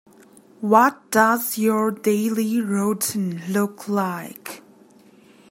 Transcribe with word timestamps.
What 0.61 1.11
does 1.11 1.59
your 1.59 1.91
daily 1.91 2.59
routine 2.59 3.43
look 3.49 3.87
like? 3.87 4.63